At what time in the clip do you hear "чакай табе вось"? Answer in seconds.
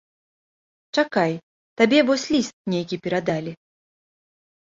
0.99-2.25